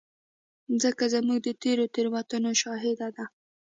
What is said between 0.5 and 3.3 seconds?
مځکه زموږ د تېرو تېروتنو شاهد ده.